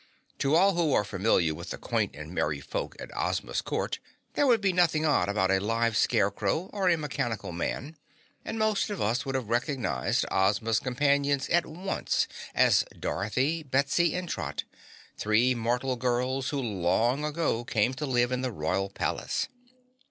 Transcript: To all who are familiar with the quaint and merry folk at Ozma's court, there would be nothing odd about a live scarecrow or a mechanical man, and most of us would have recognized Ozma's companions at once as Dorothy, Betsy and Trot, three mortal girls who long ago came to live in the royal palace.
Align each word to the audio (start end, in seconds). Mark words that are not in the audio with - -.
To 0.39 0.55
all 0.55 0.73
who 0.73 0.93
are 0.93 1.03
familiar 1.03 1.53
with 1.53 1.69
the 1.69 1.77
quaint 1.77 2.15
and 2.15 2.33
merry 2.33 2.59
folk 2.59 2.95
at 2.99 3.15
Ozma's 3.15 3.61
court, 3.61 3.99
there 4.33 4.47
would 4.47 4.59
be 4.59 4.73
nothing 4.73 5.05
odd 5.05 5.29
about 5.29 5.51
a 5.51 5.59
live 5.59 5.95
scarecrow 5.95 6.71
or 6.73 6.89
a 6.89 6.97
mechanical 6.97 7.51
man, 7.51 7.95
and 8.43 8.57
most 8.57 8.89
of 8.89 8.99
us 8.99 9.27
would 9.27 9.35
have 9.35 9.49
recognized 9.49 10.25
Ozma's 10.31 10.79
companions 10.79 11.47
at 11.49 11.67
once 11.67 12.27
as 12.55 12.83
Dorothy, 12.99 13.61
Betsy 13.61 14.15
and 14.15 14.27
Trot, 14.27 14.63
three 15.17 15.53
mortal 15.53 15.95
girls 15.97 16.49
who 16.49 16.59
long 16.59 17.23
ago 17.23 17.63
came 17.63 17.93
to 17.93 18.07
live 18.07 18.31
in 18.31 18.41
the 18.41 18.51
royal 18.51 18.89
palace. 18.89 19.49